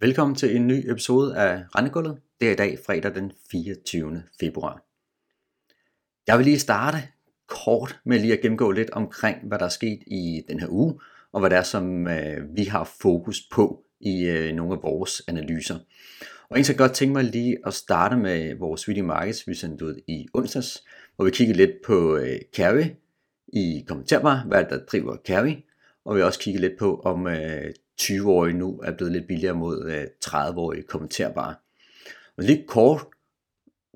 [0.00, 2.18] Velkommen til en ny episode af Rendegulvet.
[2.40, 4.22] Det er i dag fredag den 24.
[4.40, 4.82] februar.
[6.26, 6.98] Jeg vil lige starte
[7.46, 11.00] kort med lige at gennemgå lidt omkring, hvad der er sket i den her uge,
[11.32, 15.22] og hvad det er, som øh, vi har fokus på i øh, nogle af vores
[15.28, 15.78] analyser.
[16.48, 19.84] Og en så godt tænke mig lige at starte med vores video markets, vi sendte
[19.84, 20.84] ud i onsdags,
[21.16, 22.84] hvor vi kiggede lidt på øh, carry
[23.52, 25.54] i kommentarbar, hvad der driver carry,
[26.04, 29.90] og vi også kigge lidt på, om øh, 20-årige nu er blevet lidt billigere mod
[29.90, 31.54] øh, 30-årige kommenterbare.
[32.36, 33.06] Og lige kort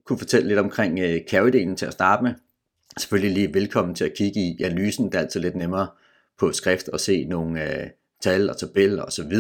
[0.05, 2.34] kunne fortælle lidt omkring øh, carry-delen til at starte med.
[2.98, 5.88] Selvfølgelig lige velkommen til at kigge i analysen, det er altid lidt nemmere
[6.38, 7.91] på skrift at se nogle øh,
[8.23, 9.37] tal og tabeller osv.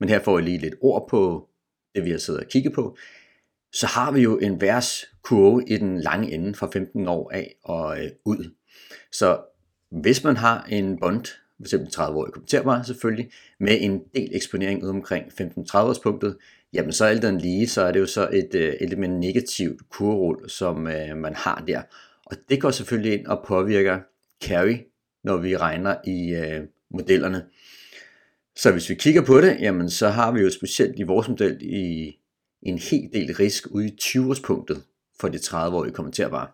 [0.00, 1.48] Men her får jeg lige lidt ord på
[1.94, 2.96] det, vi har siddet og kigget på.
[3.72, 7.54] Så har vi jo en vers kurve i den lange ende fra 15 år af
[7.62, 8.54] og øh, ud.
[9.12, 9.40] Så
[9.90, 11.26] hvis man har en bond
[11.62, 11.74] f.eks.
[11.92, 16.36] 30 år kommenterbar selvfølgelig, med en del eksponering ud omkring 15-30 års punktet,
[16.72, 19.10] jamen så alt den lige, så er det jo så et, øh, et lidt mere
[19.10, 21.82] negativt kurrol, som øh, man har der.
[22.26, 24.00] Og det går selvfølgelig ind og påvirker
[24.44, 24.76] carry,
[25.24, 27.44] når vi regner i øh, modellerne.
[28.56, 31.58] Så hvis vi kigger på det, jamen så har vi jo specielt i vores model
[31.60, 32.16] i
[32.62, 34.82] en hel del risk ude i 20-årspunktet
[35.20, 36.48] for de 30-årige kommenterbare.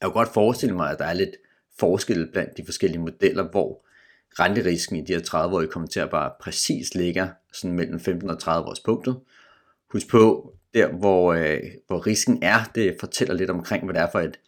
[0.00, 1.36] Jeg kan godt forestille mig, at der er lidt
[1.78, 3.83] forskel blandt de forskellige modeller, hvor
[4.40, 9.20] renterisken i de her 30-årige kommenterbare præcis ligger sådan mellem 15 og 30 års punktet.
[9.92, 14.10] Husk på, der hvor, øh, hvor risken er, det fortæller lidt omkring, hvad det er
[14.12, 14.38] for et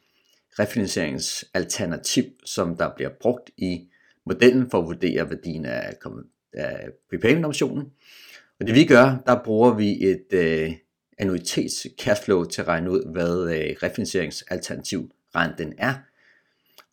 [0.59, 3.89] refinansieringsalternativ, som der bliver brugt i
[4.27, 5.95] modellen for at vurdere værdien af,
[6.53, 7.93] af prepayment-optionen.
[8.61, 10.73] Og det vi gør, der bruger vi et øh,
[11.19, 15.95] annuitets cashflow til at regne ud, hvad øh, refinansieringsalternativ renten er,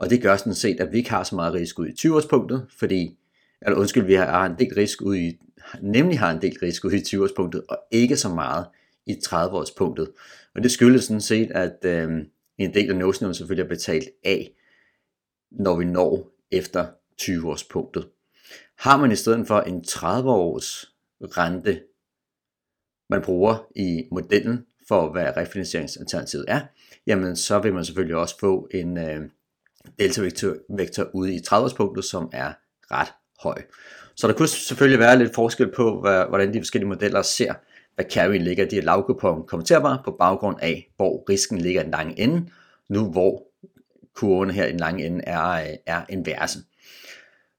[0.04, 3.18] og det gør sådan set, at vi ikke har så meget risiko i 20-årspunktet, fordi,
[3.62, 5.40] eller undskyld, vi har en del risiko i,
[5.82, 8.66] nemlig har en del risiko i 20-årspunktet, og ikke så meget
[9.06, 10.12] i 30-årspunktet.
[10.56, 12.12] Og det skyldes sådan set, at øh,
[12.58, 14.52] en del af notionen selvfølgelig er betalt af,
[15.52, 16.86] når vi når efter
[17.22, 18.08] 20-årspunktet.
[18.78, 21.81] Har man i stedet for en 30-års rente,
[23.09, 26.62] man bruger i modellen for, hvad refinansieringsalternativet er,
[27.08, 29.30] jamen så vil man selvfølgelig også få en, øh,
[29.99, 32.53] delta-vektor ude i 30-årspunktet, som er
[32.91, 33.13] ret
[33.44, 33.61] høj.
[34.16, 37.53] Så der kunne selvfølgelig være lidt forskel på, hvordan de forskellige modeller ser,
[37.95, 41.91] hvad carry ligger de her lavkupon kommenterbare på baggrund af, hvor risken ligger i den
[41.91, 42.49] lange ende,
[42.89, 43.44] nu hvor
[44.16, 46.59] kurven her i den lange ende er, er inverse.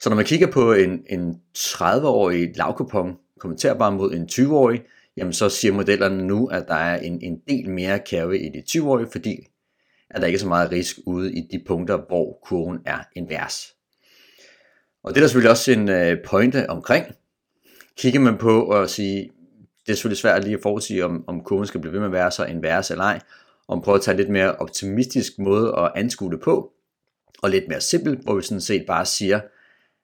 [0.00, 4.82] Så når man kigger på en, en 30-årig lavkupon kommenterbar mod en 20-årig,
[5.16, 8.62] jamen så siger modellerne nu, at der er en, en del mere carry i de
[8.70, 9.48] 20-årige, fordi
[10.14, 13.74] er der ikke så meget risk ude i de punkter, hvor kurven er invers.
[15.02, 17.06] Og det er der selvfølgelig også en øh, pointe omkring.
[17.96, 19.30] Kigger man på og sige,
[19.86, 22.12] det er selvfølgelig svært lige at forudsige, om, om kurven skal blive ved med at
[22.12, 23.20] være så invers eller ej,
[23.68, 26.72] om prøve at tage en lidt mere optimistisk måde at anskue det på,
[27.42, 29.40] og lidt mere simpelt, hvor vi sådan set bare siger,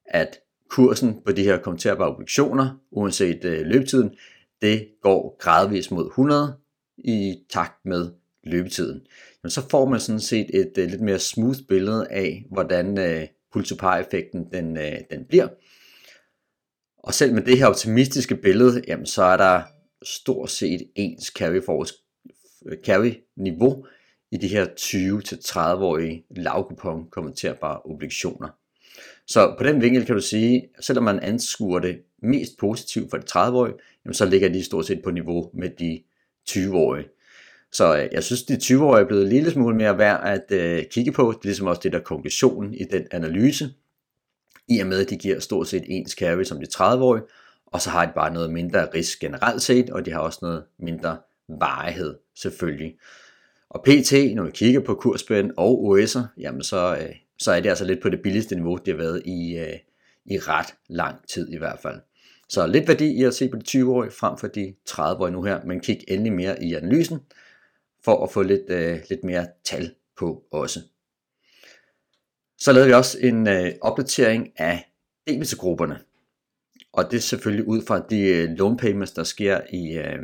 [0.04, 0.38] at
[0.69, 4.10] kursen på de her kommenterbare obligationer, uanset øh, løbetiden,
[4.62, 6.56] det går gradvist mod 100
[6.99, 8.10] i takt med
[8.45, 9.01] løbetiden
[9.43, 13.23] men så får man sådan set et uh, lidt mere smooth billede af, hvordan øh,
[13.23, 15.49] uh, pull to par effekten den, uh, den bliver.
[16.99, 19.62] Og selv med det her optimistiske billede, jamen, så er der
[20.03, 21.87] stort set ens carry, for,
[22.84, 23.87] carry niveau
[24.31, 28.49] i de her 20-30-årige lavkupon kommenterbare obligationer.
[29.27, 33.27] Så på den vinkel kan du sige, selvom man anskuer det mest positivt for de
[33.31, 33.75] 30-årige,
[34.05, 36.03] jamen så ligger de stort set på niveau med de
[36.50, 37.09] 20-årige.
[37.72, 40.84] Så øh, jeg synes, de 20-årige er blevet en lille smule mere værd at øh,
[40.91, 41.32] kigge på.
[41.32, 43.69] Det er ligesom også det, der er konklusionen i den analyse.
[44.69, 47.22] I og med, at de giver stort set ens carry som de 30-årige,
[47.66, 50.64] og så har de bare noget mindre risk generelt set, og de har også noget
[50.78, 52.94] mindre varighed selvfølgelig.
[53.70, 57.69] Og PT, når vi kigger på kursspænd og OS'er, jamen så, øh, så er det
[57.69, 59.78] altså lidt på det billigste niveau, det har været i, øh,
[60.26, 62.00] i ret lang tid i hvert fald.
[62.49, 65.61] Så lidt værdi i at se på de 20-årige frem for de 30-årige nu her,
[65.64, 67.19] men kig endelig mere i analysen,
[68.05, 70.81] for at få lidt, øh, lidt mere tal på også.
[72.58, 74.93] Så lavede vi også en øh, opdatering af
[75.26, 76.00] debitgrupperne.
[76.93, 80.19] Og det er selvfølgelig ud fra de øh, loan payments, der sker i, øh,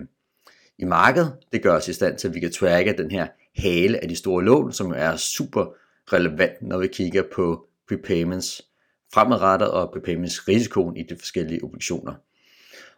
[0.79, 1.37] i markedet.
[1.53, 3.27] Det gør os i stand til, at vi kan tracke den her
[3.57, 5.75] hale af de store lån, som er super
[6.13, 8.63] relevant, når vi kigger på prepayments
[9.15, 12.15] fremadrettet og prepayments risikoen i de forskellige obligationer.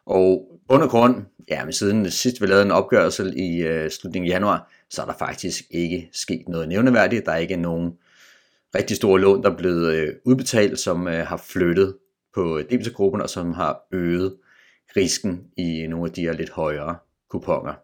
[0.08, 4.34] Og under grund, ja, men siden sidst vi lavede en opgørelse i øh, slutningen af
[4.34, 7.26] januar, så er der faktisk ikke sket noget nævneværdigt.
[7.26, 7.92] Der er ikke nogen
[8.74, 11.96] rigtig store lån, der er blevet øh, udbetalt, som øh, har flyttet
[12.34, 14.36] på øh, debitorgruppen og som har øget
[14.96, 16.96] risken i øh, nogle af de her lidt højere
[17.30, 17.74] kuponer.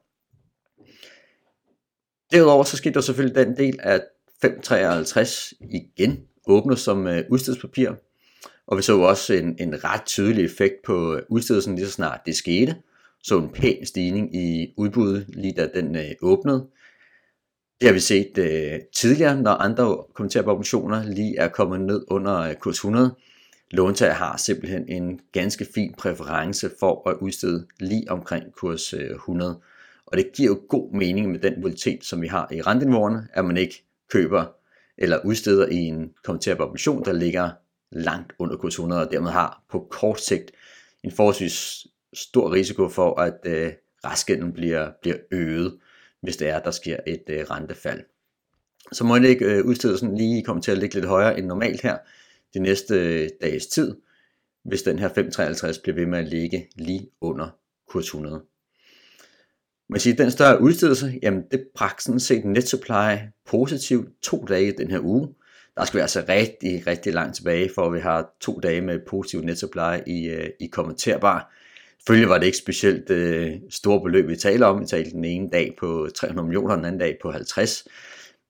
[2.32, 4.04] Derudover så skete der selvfølgelig den del, at
[4.42, 7.90] 553 igen åbner som øh, udstedspapir,
[8.66, 12.20] og vi så også en, en ret tydelig effekt på øh, udstedelsen lige så snart
[12.26, 12.76] det skete.
[13.22, 16.66] Så en pæn stigning i udbuddet lige da den øh, åbnede.
[17.80, 22.04] Det har vi set øh, tidligere, når andre kommenterer på obligationer lige er kommet ned
[22.08, 23.14] under øh, kurs 100.
[23.70, 29.60] Låntager har simpelthen en ganske fin præference for at udstede lige omkring kurs øh, 100.
[30.06, 33.44] Og det giver jo god mening med den volatilitet, som vi har i renteniveauerne, at
[33.44, 34.44] man ikke køber
[34.98, 37.50] eller udsteder i en kommenterbar obligation, der ligger
[37.92, 40.50] langt under kurs 100, og dermed har på kort sigt
[41.04, 43.72] en forholdsvis stor risiko for, at øh,
[44.04, 45.78] restgælden bliver, bliver øget,
[46.22, 48.00] hvis det er, der sker et øh, rentefald.
[48.92, 51.80] Så må jeg ikke øh, udstedelsen lige komme til at ligge lidt højere end normalt
[51.80, 51.98] her
[52.54, 53.96] de næste øh, dages tid,
[54.64, 57.48] hvis den her 553 bliver ved med at ligge lige under
[57.88, 58.42] kurs 100.
[59.88, 63.16] Man siger, den større udstedelse, jamen det bragte sådan set net supply
[63.46, 65.34] positivt to dage den her uge.
[65.76, 69.40] Der skal vi altså rigtig, rigtig langt tilbage, for vi har to dage med positiv
[69.40, 71.52] nettopleje supply i, øh, i kommenterbar.
[72.06, 74.80] Følge var det ikke specielt øh, store beløb, vi taler om.
[74.80, 77.88] Vi talte den ene dag på 300 millioner, den anden dag på 50.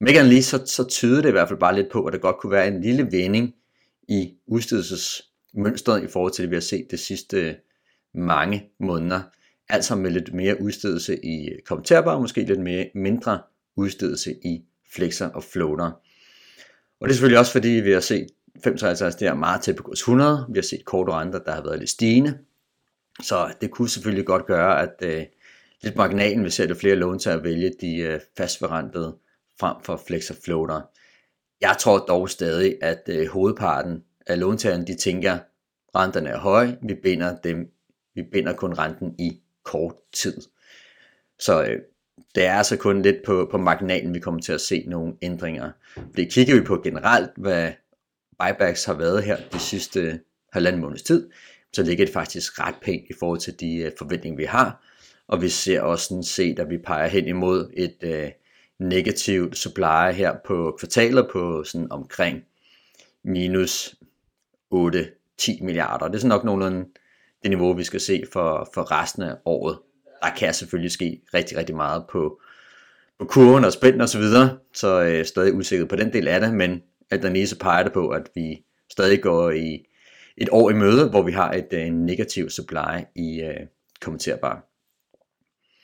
[0.01, 2.19] Men ikke lige, så, så tyder det i hvert fald bare lidt på, at der
[2.19, 3.55] godt kunne være en lille vending
[4.09, 7.55] i udstedelsesmønstret i forhold til det, vi har set de sidste øh,
[8.15, 9.21] mange måneder
[9.69, 13.41] altså med lidt mere udstedelse i kommenterbar, måske lidt mere, mindre
[13.77, 15.91] udstedelse i flexer og floater.
[17.01, 18.27] Og det er selvfølgelig også fordi, vi har set
[18.65, 21.79] 553 der meget tæt på kurs 100, vi har set korte renter, der har været
[21.79, 22.39] lidt stigende,
[23.23, 25.25] så det kunne selvfølgelig godt gøre, at øh,
[25.83, 29.17] lidt marginalen vil sætte flere låntager at vælge de øh, fastforrentede
[29.61, 30.81] frem for flex og floater.
[31.61, 35.39] Jeg tror dog stadig, at øh, hovedparten af låntagerne, de tænker,
[35.95, 37.71] renterne er høje, vi binder dem,
[38.15, 40.41] vi binder kun renten i kort tid.
[41.39, 41.81] Så øh,
[42.35, 45.71] det er altså kun lidt på, på marginalen, vi kommer til at se nogle ændringer.
[45.95, 47.73] Fordi kigger vi på generelt, hvad
[48.39, 50.21] buybacks har været her de sidste
[50.53, 51.31] halvanden måneds tid,
[51.73, 54.85] så ligger det faktisk ret pænt i forhold til de øh, forventninger, vi har.
[55.27, 58.31] Og vi ser også sådan set, at vi peger hen imod et øh,
[58.79, 62.45] negativt supply her på kvartaler på sådan omkring
[63.25, 63.95] minus
[64.75, 66.07] 8-10 milliarder.
[66.07, 66.89] Det er sådan nok nogenlunde
[67.43, 69.79] det niveau, vi skal se for, for resten af året.
[70.25, 72.41] Der kan selvfølgelig ske rigtig, rigtig meget på,
[73.19, 76.41] på kurven og spænden og så videre, så øh, stadig usikker på den del af
[76.41, 79.87] det, men at der så peger det på, at vi stadig går i
[80.37, 83.67] et år i møde, hvor vi har et øh, negativt supply i øh,
[84.01, 84.69] kommenterbar.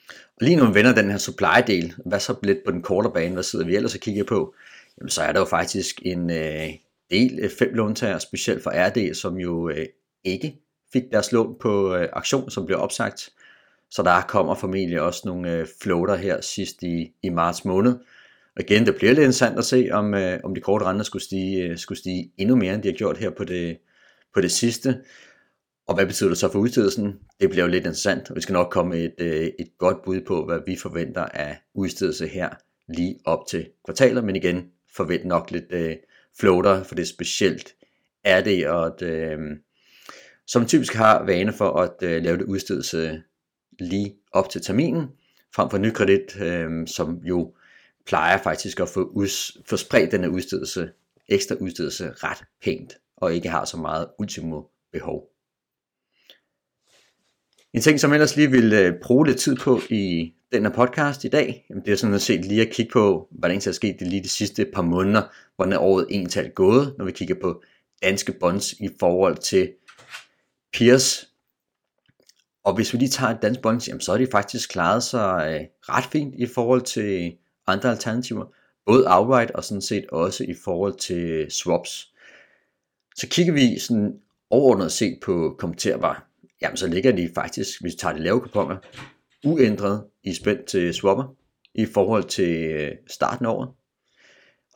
[0.09, 3.43] Og lige nu vender den her supply-del, hvad så lidt på den kortere bane, hvad
[3.43, 4.53] sidder vi ellers og kigger på?
[4.97, 6.69] Jamen så er der jo faktisk en øh,
[7.11, 9.85] del øh, fem låntager, specielt for RD, som jo øh,
[10.23, 10.55] ikke
[10.93, 13.29] fik deres lån på øh, aktion, som blev opsagt.
[13.91, 17.91] Så der kommer formentlig også nogle øh, floater her sidst i, i marts måned.
[18.55, 21.23] Og igen, det bliver lidt interessant at se, om, øh, om de korte renter skulle
[21.23, 23.77] stige, øh, skulle stige endnu mere, end de har gjort her på det,
[24.33, 25.01] på det sidste.
[25.87, 27.19] Og hvad betyder det så for udstedelsen?
[27.39, 30.21] Det bliver jo lidt interessant, og vi skal nok komme et, øh, et godt bud
[30.27, 32.49] på, hvad vi forventer af udstedelse her
[32.87, 34.65] lige op til kvartaler, men igen
[34.95, 35.95] forvent nok lidt øh,
[36.39, 37.75] floater, for det er specielt
[38.23, 39.39] er det, og at, øh,
[40.47, 43.21] som typisk har vane for at øh, lave det udstedelse
[43.81, 45.07] lige op til terminen,
[45.55, 47.53] frem for nykredit, øh, som jo
[48.05, 50.91] plejer faktisk at få, us, få spredt denne udstedelse,
[51.27, 54.61] ekstra udstedelse ret pænt, og ikke har så meget ultimo
[54.91, 55.27] behov.
[57.73, 61.23] En ting, som ellers lige vil øh, bruge lidt tid på i den her podcast
[61.23, 63.71] i dag, jamen det er sådan at se lige at kigge på, hvordan det er
[63.71, 65.21] sket de lige de sidste par måneder,
[65.55, 67.63] hvordan er året egentlig gået, når vi kigger på
[68.03, 69.73] danske bonds i forhold til
[70.73, 71.30] peers.
[72.63, 75.53] Og hvis vi lige tager et dansk bonds, jamen, så har de faktisk klaret sig
[75.53, 77.35] øh, ret fint i forhold til
[77.67, 78.45] andre alternativer.
[78.85, 82.07] Både outright og sådan set også i forhold til swaps.
[83.15, 86.27] Så kigger vi sådan overordnet set på kommenterbar,
[86.61, 88.77] jamen så ligger de faktisk, hvis vi tager de lave kuponer,
[89.45, 91.35] uændret i spænd til swapper
[91.73, 93.69] i forhold til øh, starten af året.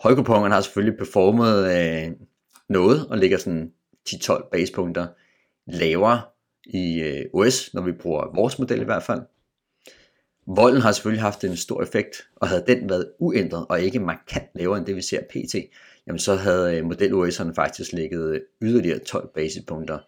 [0.04, 2.12] Højkupongerne har selvfølgelig performet øh,
[2.70, 3.72] noget og ligger sådan
[4.10, 5.08] 10-12 basepunkter
[5.68, 6.22] lavere
[6.66, 9.22] i øh, OS, når vi bruger vores model i hvert fald.
[10.48, 14.50] Volden har selvfølgelig haft en stor effekt, og havde den været uændret og ikke markant
[14.56, 15.56] lavere end det vi ser pt,
[16.08, 20.00] jamen så havde øh, model OS'erne faktisk ligget øh, yderligere 12 basispunkter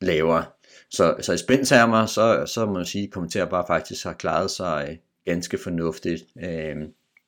[0.00, 0.44] lavere.
[0.90, 4.86] Så, så i spændtermer, så, så må man sige, at bare faktisk har klaret sig
[4.90, 6.76] øh, ganske fornuftigt øh,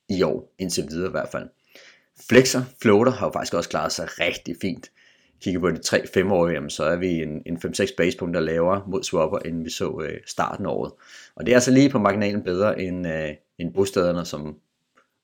[0.09, 1.49] i år, indtil videre i hvert fald.
[2.29, 4.91] Flexer, floater har jo faktisk også klaret sig rigtig fint
[5.41, 5.79] kigger på de
[6.25, 9.69] 3-5 år, jamen, så er vi en, en 5-6 basepunkter lavere mod swapper, end vi
[9.69, 10.91] så øh, starten af året.
[11.35, 14.57] Og det er altså lige på marginalen bedre end, øh, end bostederne, som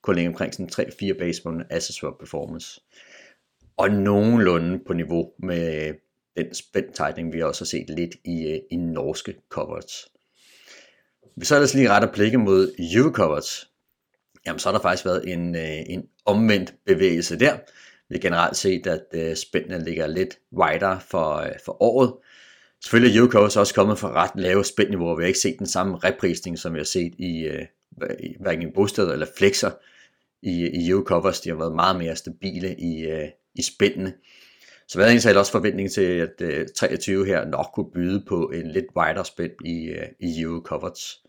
[0.02, 2.82] kun ligger omkring sådan 3-4 basepunkter asset swap performance.
[3.78, 5.94] Og nogenlunde på niveau med øh,
[6.38, 10.10] den spændt tightening, vi også har set lidt i, øh, i norske coverage.
[11.36, 13.68] Hvis så ellers lige retter blikket mod euro coverage,
[14.46, 17.58] jamen så har der faktisk været en, øh, en omvendt bevægelse der.
[18.10, 22.14] Vi har generelt set, at øh, spændene ligger lidt wider for, øh, for året.
[22.84, 25.16] Selvfølgelig er Yoko også kommet fra ret lave spændniveauer.
[25.16, 27.66] Vi har ikke set den samme reprisning, som vi har set i, øh,
[28.20, 29.72] i hverken i bosteder eller flexer
[30.42, 31.42] i, i Euro covers.
[31.42, 34.14] De har været meget mere stabile i, øh, i spændene.
[34.88, 38.72] Så hvad er også forventning til, at øh, 23 her nok kunne byde på en
[38.72, 41.23] lidt wider spænd i, øh, i Euro Covers?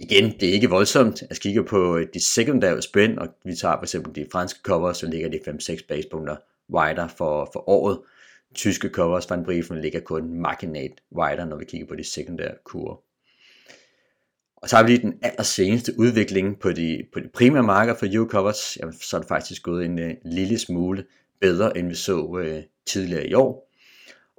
[0.00, 1.22] Igen, det er ikke voldsomt.
[1.28, 4.96] Jeg kigger på øh, de sekundære spænd, og vi tager for eksempel de franske covers,
[4.96, 6.36] så ligger de 5-6 basepunkter
[6.70, 8.00] wider for, for året.
[8.54, 13.02] Tyske covers fra briefen ligger kun marginalt wider, når vi kigger på de sekundære kurver.
[14.56, 18.06] Og så har vi lige den allerseneste udvikling på de, på de primære marker for
[18.10, 21.04] EU covers, jamen, så er det faktisk gået en uh, lille smule
[21.40, 23.70] bedre, end vi så øh, tidligere i år.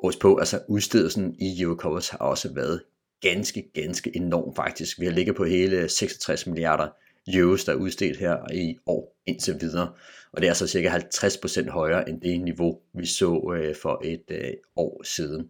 [0.04, 2.82] Og på, altså udstedelsen i EU covers har også været
[3.22, 5.00] ganske, ganske enorm faktisk.
[5.00, 6.88] Vi har ligget på hele 66 milliarder
[7.28, 9.94] euros, der er udstedt her i år indtil videre.
[10.32, 14.24] Og det er så cirka 50% højere end det niveau, vi så øh, for et
[14.30, 15.50] øh, år siden.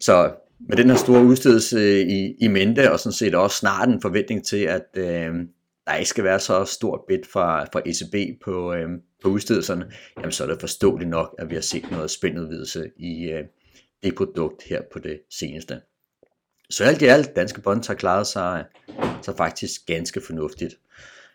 [0.00, 3.88] Så med den her store udstedelse øh, i, i mente, og sådan set også snart
[3.88, 5.34] en forventning til, at øh,
[5.86, 8.88] der ikke skal være så stort bid fra, fra ECB på, øh,
[9.22, 13.30] på udstedelserne, jamen så er det forståeligt nok, at vi har set noget spændudvidelse i
[13.30, 13.44] øh,
[14.02, 15.80] det produkt her på det seneste.
[16.70, 18.64] Så alt i alt, danske bonds har klaret sig,
[19.22, 20.74] sig faktisk ganske fornuftigt.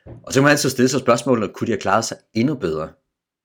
[0.06, 2.90] Og så kan man altid stille sig spørgsmålet, kunne de have klaret sig endnu bedre?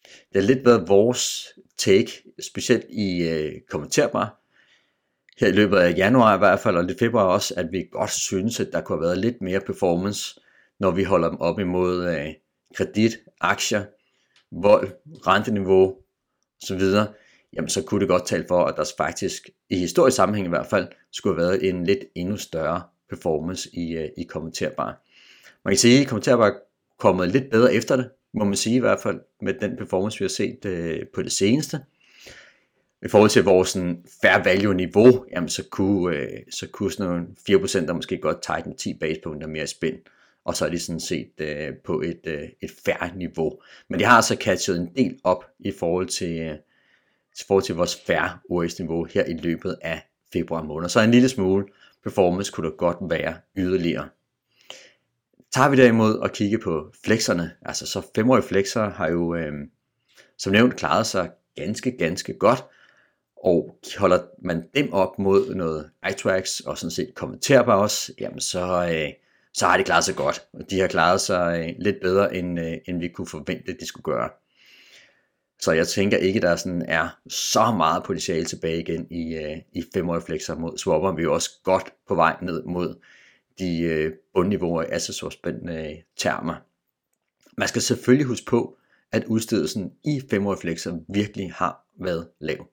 [0.05, 1.47] Det har lidt været vores
[1.79, 2.13] take,
[2.53, 4.43] specielt i øh, kommenterbar,
[5.41, 8.11] her i løbet af januar i hvert fald, og lidt februar også, at vi godt
[8.11, 10.41] synes, at der kunne have været lidt mere performance,
[10.81, 12.35] når vi holder dem op imod øh,
[12.75, 13.85] kredit, aktier,
[14.53, 14.93] vold,
[15.27, 15.97] renteniveau
[16.63, 16.81] osv
[17.57, 20.67] jamen så kunne det godt tale for, at der faktisk, i historisk sammenhæng i hvert
[20.67, 25.03] fald, skulle have været en lidt endnu større performance i, øh, i kommenterbar.
[25.65, 26.55] Man kan sige, at kommenterbar er
[26.99, 30.25] kommet lidt bedre efter det, må man sige i hvert fald, med den performance, vi
[30.25, 31.81] har set øh, på det seneste.
[33.05, 37.13] I forhold til vores sådan, fair value niveau, jamen så kunne, øh, så kunne sådan
[37.13, 39.97] nogle 4% der måske godt tighten 10 basepunkter mere i spænd
[40.47, 43.61] og så er de sådan set øh, på et, øh, et fair niveau.
[43.89, 46.55] Men de har altså catchet en del op i forhold til, øh,
[47.41, 50.03] i forhold til vores færre OS-niveau her i løbet af
[50.33, 50.89] februar måned.
[50.89, 51.67] Så en lille smule
[52.03, 54.09] performance kunne der godt være yderligere.
[55.53, 59.53] Tager vi derimod og kigger på flexerne, altså så femårige flexer har jo øh,
[60.39, 62.65] som nævnt klaret sig ganske, ganske godt,
[63.45, 68.89] og holder man dem op mod noget iTrax og sådan set kommenterbar også, jamen så,
[68.93, 69.13] øh,
[69.55, 70.47] så har de klaret sig godt.
[70.53, 73.87] Og De har klaret sig øh, lidt bedre, end, øh, end vi kunne forvente, de
[73.87, 74.31] skulle gøre.
[75.61, 79.85] Så jeg tænker ikke, der sådan er så meget potentiale tilbage igen i, øh, i
[79.95, 81.13] femårige flexer mod swapper.
[81.13, 82.95] Vi er jo også godt på vej ned mod
[83.59, 86.55] de øh, bundniveauer i assessorspændende øh, termer.
[87.59, 88.77] Man skal selvfølgelig huske på,
[89.13, 92.67] at udstedelsen i femårige flexer virkelig har været lav.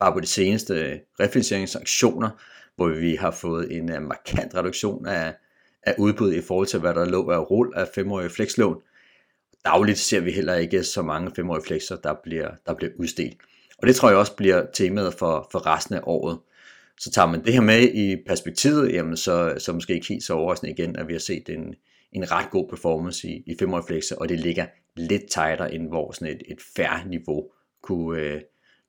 [0.00, 2.30] Bare på de seneste refinansieringsaktioner,
[2.76, 5.34] hvor vi har fået en uh, markant reduktion af,
[5.82, 8.82] af udbud i forhold til, hvad der lå af rull af femårige flexlån,
[9.66, 13.34] dagligt ser vi heller ikke så mange femårige flexer, der bliver, der bliver udstedt.
[13.78, 16.38] Og det tror jeg også bliver temaet for, for resten af året.
[17.00, 20.34] Så tager man det her med i perspektivet, jamen så, så måske ikke helt så
[20.34, 21.74] overraskende igen, at vi har set en,
[22.12, 26.12] en ret god performance i, i femårige flexer, og det ligger lidt tightere end hvor
[26.12, 27.50] sådan et, et færre niveau
[27.82, 28.40] kunne, øh,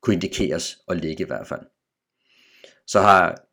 [0.01, 1.61] kunne indikeres og ligge i hvert fald.
[2.87, 3.47] Så har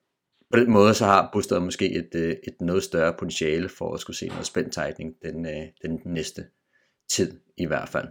[0.50, 4.00] på den måde så har bosteder måske et, øh, et noget større potentiale for at
[4.00, 4.78] skulle se noget spændt
[5.23, 6.45] den, øh, den næste
[7.14, 8.09] tid i hvert fald.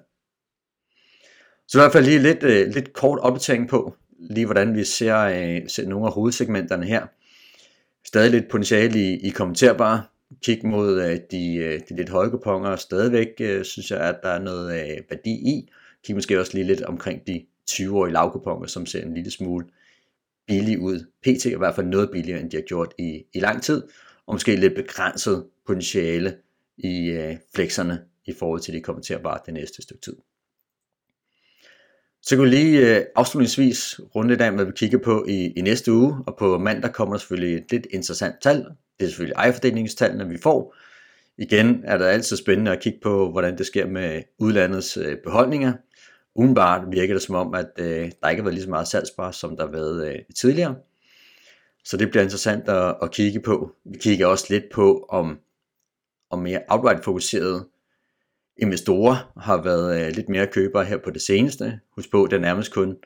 [1.68, 5.18] Så i hvert fald lige lidt, øh, lidt kort opdatering på, lige hvordan vi ser,
[5.18, 7.08] øh, ser nogle af hovedsegmenterne her.
[8.06, 10.04] Stadig lidt potentiale i, i kommenterbare.
[10.44, 12.76] Kig mod øh, de, øh, de lidt høje kuponer.
[12.76, 15.70] Stadigvæk øh, synes jeg, at der er noget øh, værdi i.
[16.06, 19.66] Kig måske også lige lidt omkring de 20-årige lavkuponer, som ser en lille smule
[20.48, 21.00] billig ud.
[21.22, 23.84] PT er i hvert fald noget billigere, end de har gjort i, i lang tid.
[24.26, 26.38] Og måske lidt begrænset potentiale
[26.78, 30.16] i øh, flexerne i forhold til de kommenterbare det næste stykke tid.
[32.22, 35.62] Så kan vi lige øh, afslutningsvis runde lidt af, hvad vi kigger på i, i
[35.62, 38.58] næste uge, og på mandag kommer der selvfølgelig et lidt interessant tal.
[39.00, 40.76] Det er selvfølgelig ejerfordelingstallene, vi får.
[41.38, 45.74] Igen er det altid spændende at kigge på, hvordan det sker med udlandets øh, beholdninger.
[46.36, 49.32] udenbart virker det som om, at øh, der ikke har været lige så meget salgsbar,
[49.32, 50.76] som der har været øh, tidligere.
[51.86, 53.72] Så det bliver interessant at, at kigge på.
[53.86, 55.40] Vi kigger også lidt på, om,
[56.30, 57.68] om mere outright fokuserede
[58.58, 61.80] investorer har været øh, lidt mere købere her på det seneste.
[61.96, 62.98] Husk på, det er nærmest kun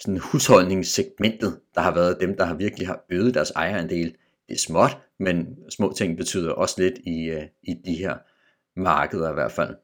[0.00, 4.14] sådan husholdningssegmentet, der har været dem, der har virkelig har øget deres ejerandel.
[4.48, 8.16] Det er småt, men små ting betyder også lidt i, øh, i de her
[8.76, 9.74] markeder i hvert fald.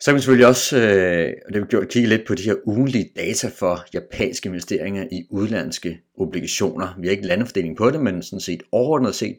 [0.00, 2.54] Så kan vi selvfølgelig også, øh, og det har gjort, kigge lidt på de her
[2.64, 6.94] ugenlige data for japanske investeringer i udlandske obligationer.
[6.98, 9.38] Vi har ikke landfordeling på det, men sådan set overordnet set,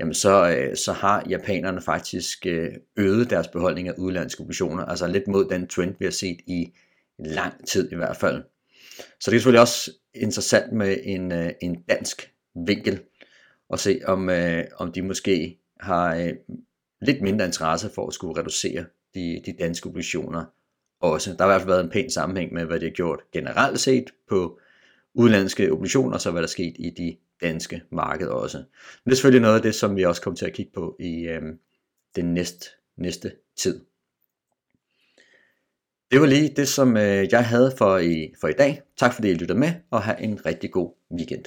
[0.00, 5.06] jamen så, øh, så har japanerne faktisk øh, øget deres beholdning af udenlandske obligationer, altså
[5.06, 6.72] lidt mod den trend, vi har set i
[7.18, 8.42] lang tid i hvert fald.
[9.20, 12.32] Så det er selvfølgelig også interessant med en, øh, en dansk
[12.66, 13.00] vinkel,
[13.68, 16.32] og se om, øh, om de måske har øh,
[17.02, 20.44] lidt mindre interesse for at skulle reducere de, de danske obligationer
[21.00, 21.34] også.
[21.38, 23.80] Der har i hvert fald været en pæn sammenhæng med, hvad det har gjort generelt
[23.80, 24.60] set på
[25.14, 28.58] udenlandske obligationer, og så hvad der er sket i de danske marked også.
[28.58, 28.64] Men
[29.04, 31.28] det er selvfølgelig noget af det, som vi også kommer til at kigge på i
[31.28, 31.42] øh,
[32.16, 32.66] den næste,
[32.96, 33.84] næste tid.
[36.10, 38.82] Det var lige det, som øh, jeg havde for i, for i dag.
[38.96, 41.44] Tak fordi I lyttede med, og have en rigtig god weekend.